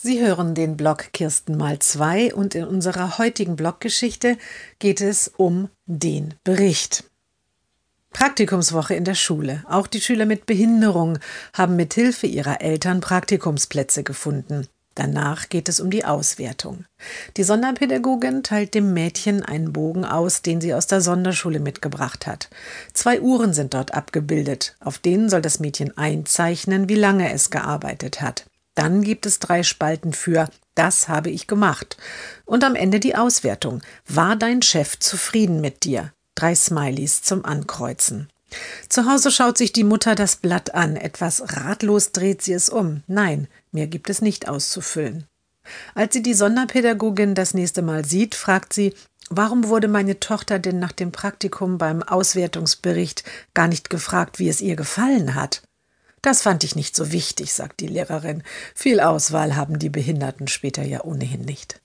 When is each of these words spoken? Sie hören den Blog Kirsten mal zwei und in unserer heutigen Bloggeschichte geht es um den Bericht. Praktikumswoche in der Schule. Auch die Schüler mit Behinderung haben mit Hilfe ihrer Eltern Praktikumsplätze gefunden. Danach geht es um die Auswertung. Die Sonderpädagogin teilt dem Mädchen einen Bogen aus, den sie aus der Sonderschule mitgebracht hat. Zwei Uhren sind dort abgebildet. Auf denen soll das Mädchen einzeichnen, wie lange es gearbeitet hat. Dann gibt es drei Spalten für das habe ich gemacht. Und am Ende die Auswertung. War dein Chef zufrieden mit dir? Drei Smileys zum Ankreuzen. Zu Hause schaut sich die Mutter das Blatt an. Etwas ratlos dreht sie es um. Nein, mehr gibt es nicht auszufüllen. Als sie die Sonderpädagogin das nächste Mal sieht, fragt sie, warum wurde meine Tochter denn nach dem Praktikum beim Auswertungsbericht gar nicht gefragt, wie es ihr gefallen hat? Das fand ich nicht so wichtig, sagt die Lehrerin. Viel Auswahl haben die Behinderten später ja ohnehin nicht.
Sie 0.00 0.24
hören 0.24 0.54
den 0.54 0.76
Blog 0.76 1.12
Kirsten 1.12 1.56
mal 1.56 1.80
zwei 1.80 2.32
und 2.32 2.54
in 2.54 2.62
unserer 2.62 3.18
heutigen 3.18 3.56
Bloggeschichte 3.56 4.38
geht 4.78 5.00
es 5.00 5.26
um 5.36 5.70
den 5.86 6.34
Bericht. 6.44 7.02
Praktikumswoche 8.12 8.94
in 8.94 9.02
der 9.02 9.16
Schule. 9.16 9.64
Auch 9.68 9.88
die 9.88 10.00
Schüler 10.00 10.24
mit 10.24 10.46
Behinderung 10.46 11.18
haben 11.52 11.74
mit 11.74 11.94
Hilfe 11.94 12.28
ihrer 12.28 12.60
Eltern 12.60 13.00
Praktikumsplätze 13.00 14.04
gefunden. 14.04 14.68
Danach 14.94 15.48
geht 15.48 15.68
es 15.68 15.80
um 15.80 15.90
die 15.90 16.04
Auswertung. 16.04 16.84
Die 17.36 17.42
Sonderpädagogin 17.42 18.44
teilt 18.44 18.74
dem 18.74 18.94
Mädchen 18.94 19.42
einen 19.42 19.72
Bogen 19.72 20.04
aus, 20.04 20.42
den 20.42 20.60
sie 20.60 20.74
aus 20.74 20.86
der 20.86 21.00
Sonderschule 21.00 21.58
mitgebracht 21.58 22.28
hat. 22.28 22.50
Zwei 22.92 23.20
Uhren 23.20 23.52
sind 23.52 23.74
dort 23.74 23.94
abgebildet. 23.94 24.76
Auf 24.78 24.98
denen 24.98 25.28
soll 25.28 25.42
das 25.42 25.58
Mädchen 25.58 25.98
einzeichnen, 25.98 26.88
wie 26.88 26.94
lange 26.94 27.32
es 27.32 27.50
gearbeitet 27.50 28.20
hat. 28.20 28.46
Dann 28.78 29.02
gibt 29.02 29.26
es 29.26 29.40
drei 29.40 29.64
Spalten 29.64 30.12
für 30.12 30.48
das 30.76 31.08
habe 31.08 31.28
ich 31.30 31.48
gemacht. 31.48 31.96
Und 32.44 32.62
am 32.62 32.76
Ende 32.76 33.00
die 33.00 33.16
Auswertung. 33.16 33.82
War 34.06 34.36
dein 34.36 34.62
Chef 34.62 34.96
zufrieden 35.00 35.60
mit 35.60 35.82
dir? 35.82 36.12
Drei 36.36 36.54
Smileys 36.54 37.22
zum 37.22 37.44
Ankreuzen. 37.44 38.28
Zu 38.88 39.10
Hause 39.10 39.32
schaut 39.32 39.58
sich 39.58 39.72
die 39.72 39.82
Mutter 39.82 40.14
das 40.14 40.36
Blatt 40.36 40.76
an. 40.76 40.94
Etwas 40.94 41.56
ratlos 41.56 42.12
dreht 42.12 42.42
sie 42.42 42.52
es 42.52 42.68
um. 42.68 43.02
Nein, 43.08 43.48
mehr 43.72 43.88
gibt 43.88 44.08
es 44.08 44.22
nicht 44.22 44.48
auszufüllen. 44.48 45.24
Als 45.96 46.14
sie 46.14 46.22
die 46.22 46.34
Sonderpädagogin 46.34 47.34
das 47.34 47.54
nächste 47.54 47.82
Mal 47.82 48.04
sieht, 48.04 48.36
fragt 48.36 48.72
sie, 48.72 48.94
warum 49.28 49.66
wurde 49.66 49.88
meine 49.88 50.20
Tochter 50.20 50.60
denn 50.60 50.78
nach 50.78 50.92
dem 50.92 51.10
Praktikum 51.10 51.76
beim 51.76 52.04
Auswertungsbericht 52.04 53.24
gar 53.52 53.66
nicht 53.66 53.90
gefragt, 53.90 54.38
wie 54.38 54.48
es 54.48 54.60
ihr 54.60 54.76
gefallen 54.76 55.34
hat? 55.34 55.62
Das 56.22 56.42
fand 56.42 56.64
ich 56.64 56.76
nicht 56.76 56.96
so 56.96 57.12
wichtig, 57.12 57.52
sagt 57.52 57.80
die 57.80 57.86
Lehrerin. 57.86 58.42
Viel 58.74 59.00
Auswahl 59.00 59.56
haben 59.56 59.78
die 59.78 59.90
Behinderten 59.90 60.48
später 60.48 60.82
ja 60.82 61.04
ohnehin 61.04 61.42
nicht. 61.42 61.80